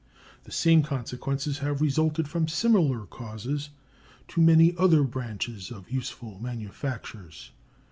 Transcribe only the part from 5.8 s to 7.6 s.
useful manufactures.